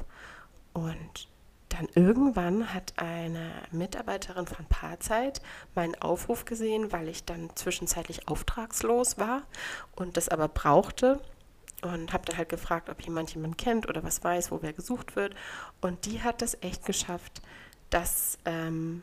[0.73, 1.29] Und
[1.69, 5.41] dann irgendwann hat eine Mitarbeiterin von Paarzeit
[5.77, 9.43] meinen Aufruf gesehen, weil ich dann zwischenzeitlich auftragslos war
[9.95, 11.21] und das aber brauchte
[11.83, 15.17] und habe dann halt gefragt, ob jemand jemanden kennt oder was weiß, wo wer gesucht
[15.17, 15.35] wird.
[15.81, 17.41] Und die hat das echt geschafft,
[17.91, 19.03] dass ähm,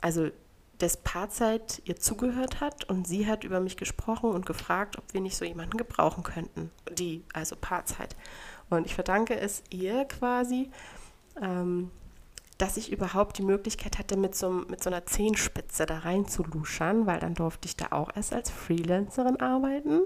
[0.00, 0.30] also
[0.78, 5.20] das Paarzeit ihr zugehört hat und sie hat über mich gesprochen und gefragt, ob wir
[5.20, 6.70] nicht so jemanden gebrauchen könnten.
[6.92, 8.14] Die, also Paarzeit.
[8.70, 10.70] Und ich verdanke es ihr quasi,
[11.42, 11.90] ähm,
[12.58, 17.20] dass ich überhaupt die Möglichkeit hatte, mit so, mit so einer Zehenspitze da reinzuluschern, weil
[17.20, 20.02] dann durfte ich da auch erst als Freelancerin arbeiten.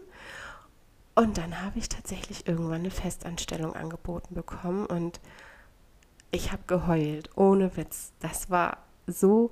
[1.14, 5.20] Und dann habe ich tatsächlich irgendwann eine Festanstellung angeboten bekommen und
[6.31, 8.12] ich habe geheult, ohne Witz.
[8.20, 9.51] Das war so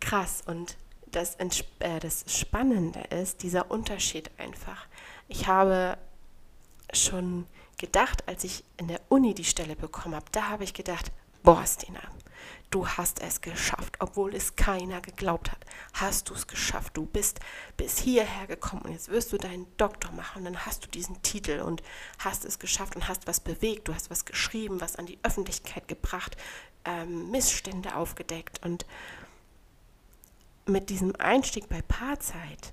[0.00, 0.76] krass und
[1.10, 4.86] das, äh, das Spannende ist dieser Unterschied einfach.
[5.28, 5.96] Ich habe
[6.92, 7.46] schon
[7.78, 11.10] gedacht, als ich in der Uni die Stelle bekommen habe, da habe ich gedacht,
[11.42, 12.00] boah, Stina,
[12.70, 15.64] du hast es geschafft, obwohl es keiner geglaubt hat.
[15.94, 17.40] Hast du es geschafft, du bist
[17.76, 21.20] bis hierher gekommen und jetzt wirst du deinen Doktor machen und dann hast du diesen
[21.22, 21.82] Titel und
[22.18, 25.88] hast es geschafft und hast was bewegt, du hast was geschrieben, was an die Öffentlichkeit
[25.88, 26.36] gebracht,
[26.84, 28.86] ähm, Missstände aufgedeckt und
[30.66, 32.72] mit diesem Einstieg bei Paarzeit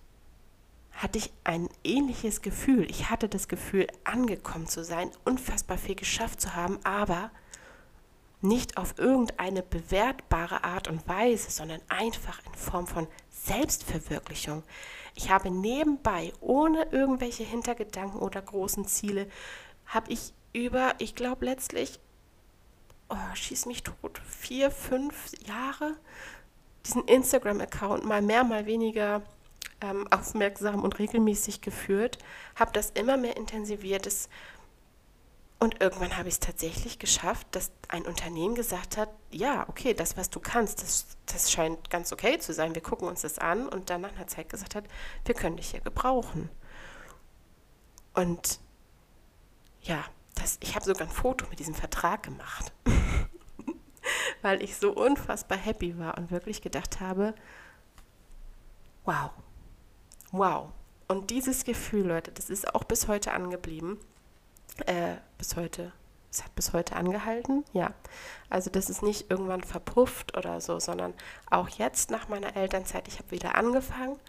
[0.91, 2.89] hatte ich ein ähnliches Gefühl.
[2.89, 7.31] Ich hatte das Gefühl, angekommen zu sein, unfassbar viel geschafft zu haben, aber
[8.41, 14.63] nicht auf irgendeine bewertbare Art und Weise, sondern einfach in Form von Selbstverwirklichung.
[15.15, 19.27] Ich habe nebenbei, ohne irgendwelche Hintergedanken oder großen Ziele,
[19.87, 21.99] habe ich über, ich glaube letztlich,
[23.09, 25.95] oh, schieß mich tot, vier, fünf Jahre
[26.85, 29.21] diesen Instagram-Account mal mehr, mal weniger
[29.81, 32.17] ähm, aufmerksam und regelmäßig geführt,
[32.55, 34.05] habe das immer mehr intensiviert.
[34.05, 34.29] Das
[35.59, 40.15] und irgendwann habe ich es tatsächlich geschafft, dass ein Unternehmen gesagt hat, ja, okay, das,
[40.15, 42.75] was du kannst, das, das scheint ganz okay zu sein.
[42.75, 44.83] Wir gucken uns das an und dann nach einer Zeit gesagt hat,
[45.25, 46.49] wir können dich hier gebrauchen.
[48.13, 48.59] Und
[49.81, 50.03] ja,
[50.35, 52.71] das, ich habe sogar ein Foto mit diesem Vertrag gemacht,
[54.43, 57.33] weil ich so unfassbar happy war und wirklich gedacht habe,
[59.05, 59.31] wow,
[60.31, 60.69] wow.
[61.07, 63.99] Und dieses Gefühl, Leute, das ist auch bis heute angeblieben
[64.81, 65.91] äh, bis heute.
[66.29, 67.91] Es hat bis heute angehalten, ja.
[68.49, 71.13] Also das ist nicht irgendwann verpufft oder so, sondern
[71.49, 74.19] auch jetzt nach meiner Elternzeit, ich habe wieder angefangen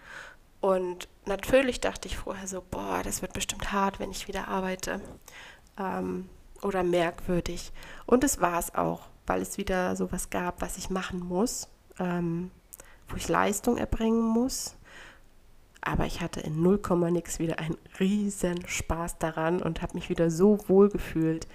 [0.61, 5.01] und natürlich dachte ich vorher so, boah, das wird bestimmt hart, wenn ich wieder arbeite
[5.77, 6.29] ähm,
[6.61, 7.71] oder merkwürdig.
[8.05, 11.69] Und es war es auch, weil es wieder so was gab, was ich machen muss,
[11.99, 12.51] ähm,
[13.07, 14.75] wo ich Leistung erbringen muss
[15.81, 16.79] aber ich hatte in 0,
[17.11, 21.47] nix wieder einen riesen Spaß daran und habe mich wieder so wohl gefühlt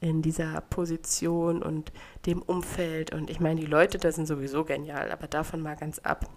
[0.00, 1.92] in dieser Position und
[2.26, 3.12] dem Umfeld.
[3.12, 6.28] Und ich meine, die Leute da sind sowieso genial, aber davon mal ganz ab.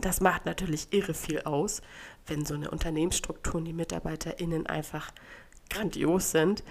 [0.00, 1.82] Das macht natürlich irre viel aus,
[2.26, 5.10] wenn so eine Unternehmensstruktur und die MitarbeiterInnen einfach
[5.68, 6.64] grandios sind.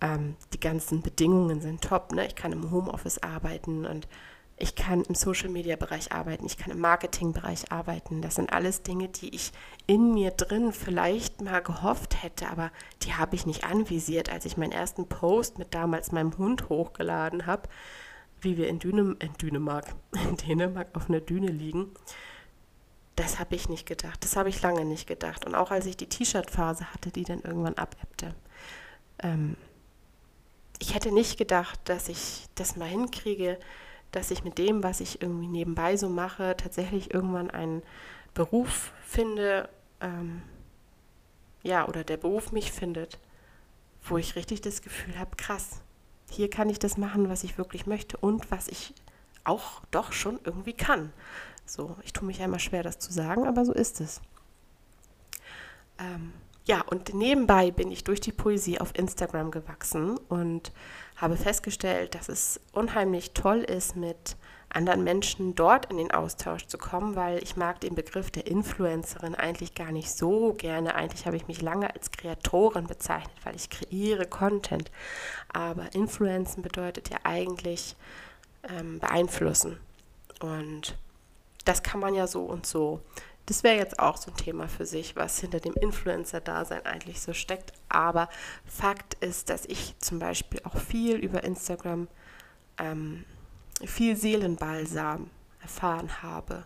[0.00, 2.12] Ähm, die ganzen Bedingungen sind top.
[2.12, 2.26] Ne?
[2.26, 4.08] Ich kann im Homeoffice arbeiten und
[4.60, 8.20] ich kann im Social-Media-Bereich arbeiten, ich kann im Marketing-Bereich arbeiten.
[8.20, 9.52] Das sind alles Dinge, die ich
[9.86, 12.70] in mir drin vielleicht mal gehofft hätte, aber
[13.02, 17.46] die habe ich nicht anvisiert, als ich meinen ersten Post mit damals meinem Hund hochgeladen
[17.46, 17.68] habe,
[18.42, 19.94] wie wir in, Dänem in Dänemark,
[20.28, 21.90] in Dänemark auf einer Düne liegen.
[23.16, 24.22] das habe ich nicht gedacht.
[24.22, 25.46] Das habe ich lange nicht gedacht.
[25.46, 28.34] Und auch als ich die T-Shirt-Phase hatte, die dann irgendwann abebbte.
[29.22, 29.56] Ähm,
[30.78, 33.58] ich hätte nicht gedacht, dass ich das mal hinkriege,
[34.12, 37.82] dass ich mit dem, was ich irgendwie nebenbei so mache, tatsächlich irgendwann einen
[38.34, 39.68] Beruf finde,
[40.00, 40.42] ähm,
[41.62, 43.18] ja, oder der Beruf mich findet,
[44.02, 45.82] wo ich richtig das Gefühl habe, krass,
[46.30, 48.94] hier kann ich das machen, was ich wirklich möchte und was ich
[49.44, 51.12] auch doch schon irgendwie kann.
[51.66, 54.20] So, ich tue mich einmal schwer, das zu sagen, aber so ist es.
[55.98, 56.32] Ähm,
[56.64, 60.72] ja, und nebenbei bin ich durch die Poesie auf Instagram gewachsen und
[61.16, 64.36] habe festgestellt, dass es unheimlich toll ist, mit
[64.72, 69.34] anderen Menschen dort in den Austausch zu kommen, weil ich mag den Begriff der Influencerin
[69.34, 70.94] eigentlich gar nicht so gerne.
[70.94, 74.90] Eigentlich habe ich mich lange als Kreatorin bezeichnet, weil ich kreiere Content.
[75.52, 77.96] Aber Influenzen bedeutet ja eigentlich
[78.68, 79.78] ähm, beeinflussen.
[80.40, 80.96] Und
[81.64, 83.00] das kann man ja so und so.
[83.50, 87.32] Das wäre jetzt auch so ein Thema für sich, was hinter dem Influencer-Dasein eigentlich so
[87.32, 87.72] steckt.
[87.88, 88.28] Aber
[88.64, 92.06] Fakt ist, dass ich zum Beispiel auch viel über Instagram
[92.78, 93.24] ähm,
[93.84, 96.64] viel Seelenbalsam erfahren habe.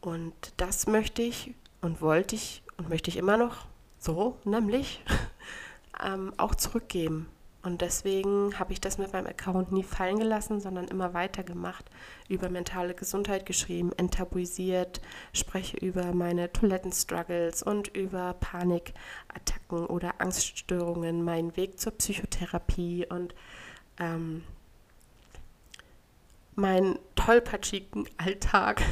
[0.00, 3.66] Und das möchte ich und wollte ich und möchte ich immer noch
[4.00, 5.04] so, nämlich
[6.04, 7.28] ähm, auch zurückgeben.
[7.62, 11.84] Und deswegen habe ich das mit meinem Account nie fallen gelassen, sondern immer weiter gemacht,
[12.28, 15.02] über mentale Gesundheit geschrieben, enttabuisiert,
[15.34, 23.34] spreche über meine Toilettenstruggles und über Panikattacken oder Angststörungen, meinen Weg zur Psychotherapie und
[23.98, 24.42] ähm,
[26.54, 28.82] meinen tollpatschigen Alltag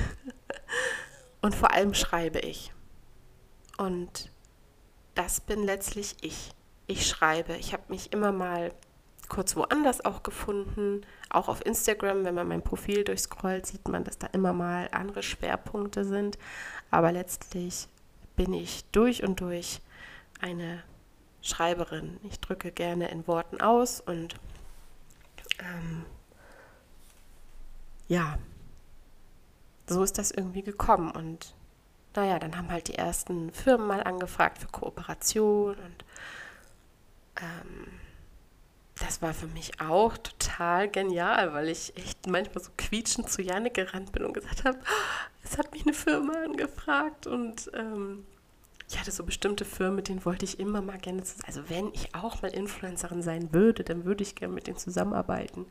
[1.40, 2.72] und vor allem schreibe ich.
[3.78, 4.30] Und
[5.14, 6.52] das bin letztlich ich.
[6.88, 7.54] Ich schreibe.
[7.56, 8.72] Ich habe mich immer mal
[9.28, 11.02] kurz woanders auch gefunden.
[11.30, 15.22] Auch auf Instagram, wenn man mein Profil durchscrollt, sieht man, dass da immer mal andere
[15.22, 16.38] Schwerpunkte sind.
[16.90, 17.88] Aber letztlich
[18.36, 19.82] bin ich durch und durch
[20.40, 20.82] eine
[21.42, 22.18] Schreiberin.
[22.22, 24.34] Ich drücke gerne in Worten aus und
[25.60, 26.06] ähm,
[28.08, 28.38] ja,
[29.86, 31.10] so ist das irgendwie gekommen.
[31.10, 31.54] Und
[32.14, 36.04] naja, dann haben halt die ersten Firmen mal angefragt für Kooperation und
[37.40, 37.86] ähm,
[39.00, 43.74] das war für mich auch total genial, weil ich echt manchmal so quietschend zu Janik
[43.74, 44.78] gerannt bin und gesagt habe,
[45.44, 48.24] es hat mich eine Firma angefragt und ähm,
[48.88, 51.44] ich hatte so bestimmte Firmen, mit denen wollte ich immer mal gerne zusammen.
[51.46, 55.66] Also wenn ich auch mal Influencerin sein würde, dann würde ich gerne mit denen zusammenarbeiten.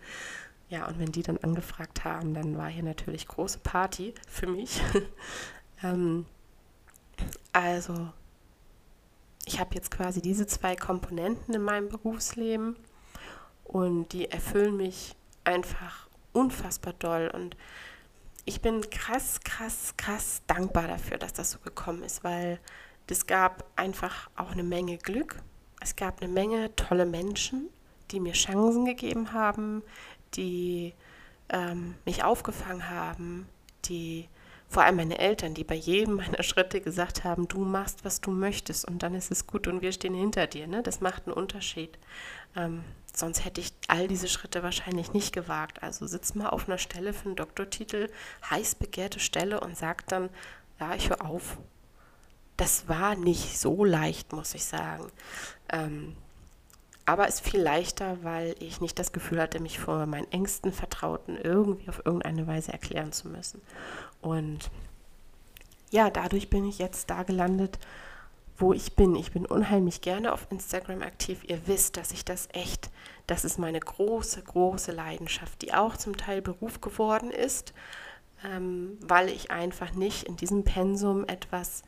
[0.69, 4.81] Ja, und wenn die dann angefragt haben, dann war hier natürlich große Party für mich.
[5.83, 6.25] ähm,
[7.53, 8.09] also,
[9.47, 12.75] ich habe jetzt quasi diese zwei Komponenten in meinem Berufsleben
[13.63, 17.31] und die erfüllen mich einfach unfassbar doll.
[17.33, 17.55] Und
[18.43, 22.59] ich bin krass, krass, krass dankbar dafür, dass das so gekommen ist, weil
[23.09, 25.41] es gab einfach auch eine Menge Glück.
[25.79, 27.69] Es gab eine Menge tolle Menschen,
[28.11, 29.81] die mir Chancen gegeben haben,
[30.33, 30.93] die
[31.47, 33.47] ähm, mich aufgefangen haben,
[33.85, 34.27] die
[34.69, 38.31] vor allem meine Eltern, die bei jedem meiner Schritte gesagt haben, du machst, was du
[38.31, 40.67] möchtest und dann ist es gut und wir stehen hinter dir.
[40.67, 40.83] Ne?
[40.83, 41.97] Das macht einen Unterschied.
[42.55, 45.83] Ähm, sonst hätte ich all diese Schritte wahrscheinlich nicht gewagt.
[45.83, 48.09] Also sitzt mal auf einer Stelle für einen Doktortitel,
[48.49, 50.29] heiß begehrte Stelle und sagt dann,
[50.79, 51.57] ja, ich höre auf.
[52.57, 55.11] Das war nicht so leicht, muss ich sagen.
[55.69, 56.15] Ähm,
[57.07, 61.37] aber es viel leichter, weil ich nicht das Gefühl hatte, mich vor meinen engsten Vertrauten
[61.37, 63.61] irgendwie auf irgendeine Weise erklären zu müssen.
[64.21, 64.69] Und
[65.91, 67.79] ja, dadurch bin ich jetzt da gelandet,
[68.57, 69.15] wo ich bin.
[69.15, 71.43] Ich bin unheimlich gerne auf Instagram aktiv.
[71.47, 72.89] Ihr wisst, dass ich das echt,
[73.27, 77.73] das ist meine große, große Leidenschaft, die auch zum Teil Beruf geworden ist,
[78.43, 81.83] ähm, weil ich einfach nicht in diesem Pensum etwas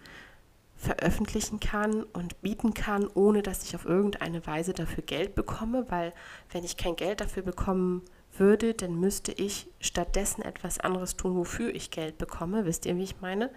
[0.77, 6.13] veröffentlichen kann und bieten kann, ohne dass ich auf irgendeine Weise dafür Geld bekomme, weil
[6.51, 8.03] wenn ich kein Geld dafür bekommen
[8.39, 12.65] würde, dann müsste ich stattdessen etwas anderes tun, wofür ich Geld bekomme.
[12.65, 13.49] Wisst ihr, wie ich meine?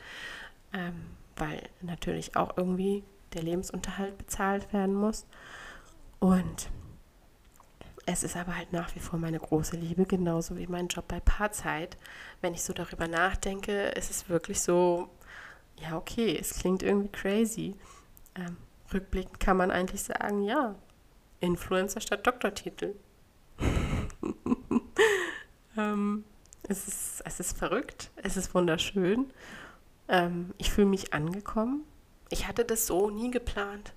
[0.72, 0.94] Ähm,
[1.36, 5.26] weil natürlich auch irgendwie der Lebensunterhalt bezahlt werden muss.
[6.18, 6.70] Und
[8.06, 11.20] es ist aber halt nach wie vor meine große Liebe, genauso wie mein Job bei
[11.20, 11.96] Paarzeit.
[12.40, 15.08] Wenn ich so darüber nachdenke, ist es wirklich so,
[15.76, 17.76] ja, okay, es klingt irgendwie crazy.
[18.34, 18.56] Ähm,
[18.92, 20.74] rückblickend kann man eigentlich sagen, ja,
[21.40, 22.94] Influencer statt Doktortitel.
[25.76, 26.24] Ähm,
[26.68, 29.32] es, ist, es ist verrückt, es ist wunderschön.
[30.08, 31.84] Ähm, ich fühle mich angekommen.
[32.30, 33.92] Ich hatte das so nie geplant.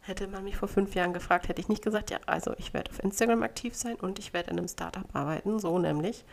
[0.00, 2.90] Hätte man mich vor fünf Jahren gefragt, hätte ich nicht gesagt, ja, also ich werde
[2.90, 6.24] auf Instagram aktiv sein und ich werde in einem Startup arbeiten, so nämlich.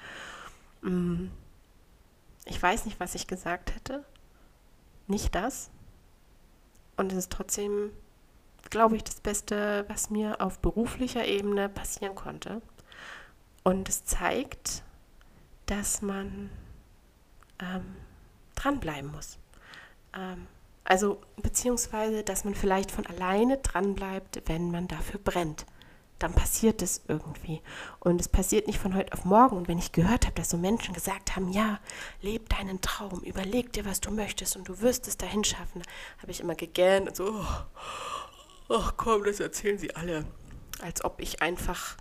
[0.82, 1.28] Mm,
[2.46, 4.04] ich weiß nicht, was ich gesagt hätte.
[5.08, 5.70] nicht das.
[6.98, 7.92] Und es ist trotzdem,
[8.70, 12.62] glaube ich, das Beste, was mir auf beruflicher Ebene passieren konnte.
[13.64, 14.84] Und es zeigt,
[15.66, 16.50] dass man
[17.60, 17.96] ähm,
[18.56, 19.38] dranbleiben muss.
[20.16, 20.48] Ähm,
[20.84, 25.66] also beziehungsweise, dass man vielleicht von alleine dranbleibt, wenn man dafür brennt.
[26.18, 27.62] Dann passiert es irgendwie.
[28.00, 29.56] Und es passiert nicht von heute auf morgen.
[29.56, 31.80] Und wenn ich gehört habe, dass so Menschen gesagt haben, ja,
[32.22, 35.84] leb deinen Traum, überleg dir, was du möchtest und du wirst es dahin schaffen,
[36.18, 37.66] habe ich immer gegähnt und so, ach
[38.68, 40.26] oh, oh, komm, das erzählen sie alle.
[40.82, 41.98] Als ob ich einfach,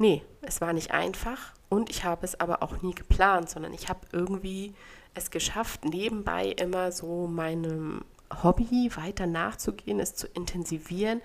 [0.00, 3.88] nee, es war nicht einfach und ich habe es aber auch nie geplant, sondern ich
[3.88, 4.74] habe irgendwie
[5.14, 8.04] es geschafft, nebenbei immer so meinem
[8.42, 11.20] Hobby weiter nachzugehen, es zu intensivieren.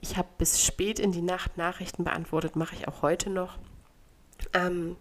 [0.00, 3.58] Ich habe bis spät in die Nacht Nachrichten beantwortet, mache ich auch heute noch.
[4.52, 4.96] Ähm,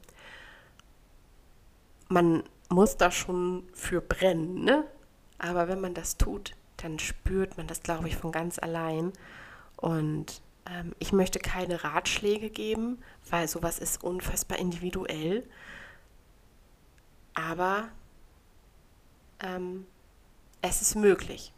[2.10, 4.86] man muss da schon für brennen, ne?
[5.38, 9.12] aber wenn man das tut, dann spürt man das, glaube ich, von ganz allein.
[9.78, 10.42] Und
[10.72, 15.48] ähm, ich möchte keine Ratschläge geben, weil sowas ist unfassbar individuell.
[17.34, 17.90] Aber
[19.40, 19.86] ähm,
[20.62, 21.54] es ist möglich.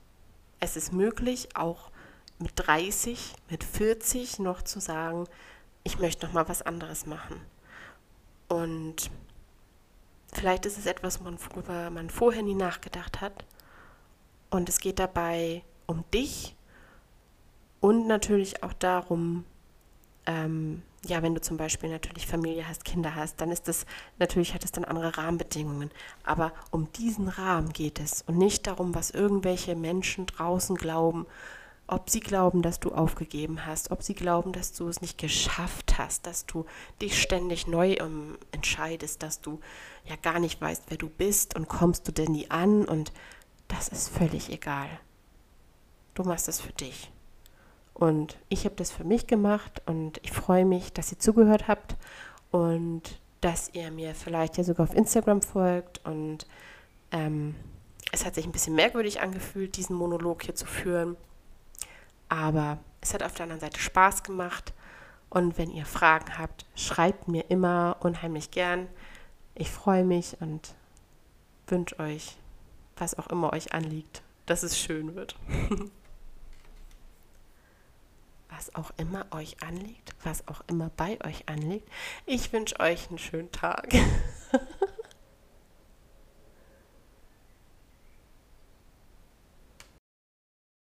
[0.59, 1.91] Es ist möglich, auch
[2.39, 5.25] mit 30, mit 40 noch zu sagen,
[5.83, 7.41] ich möchte noch mal was anderes machen.
[8.47, 9.11] Und
[10.31, 13.45] vielleicht ist es etwas, worüber man vorher nie nachgedacht hat.
[14.49, 16.55] Und es geht dabei um dich
[17.83, 19.43] und natürlich auch darum,
[20.25, 23.85] ähm, ja, wenn du zum Beispiel natürlich Familie hast, Kinder hast, dann ist das,
[24.19, 25.91] natürlich hat es dann andere Rahmenbedingungen.
[26.23, 31.25] Aber um diesen Rahmen geht es und nicht darum, was irgendwelche Menschen draußen glauben,
[31.85, 35.97] ob sie glauben, dass du aufgegeben hast, ob sie glauben, dass du es nicht geschafft
[35.97, 36.65] hast, dass du
[37.01, 39.59] dich ständig neu um, entscheidest, dass du
[40.05, 43.11] ja gar nicht weißt, wer du bist und kommst du denn nie an und
[43.67, 44.87] das ist völlig egal.
[46.13, 47.12] Du machst es für dich.
[47.93, 51.95] Und ich habe das für mich gemacht und ich freue mich, dass ihr zugehört habt
[52.51, 56.03] und dass ihr mir vielleicht ja sogar auf Instagram folgt.
[56.05, 56.47] Und
[57.11, 57.55] ähm,
[58.11, 61.17] es hat sich ein bisschen merkwürdig angefühlt, diesen Monolog hier zu führen.
[62.29, 64.73] Aber es hat auf der anderen Seite Spaß gemacht.
[65.29, 68.87] Und wenn ihr Fragen habt, schreibt mir immer unheimlich gern.
[69.55, 70.73] Ich freue mich und
[71.67, 72.37] wünsche euch,
[72.97, 75.35] was auch immer euch anliegt, dass es schön wird.
[78.55, 81.87] was auch immer euch anliegt, was auch immer bei euch anliegt.
[82.25, 83.93] Ich wünsche euch einen schönen Tag.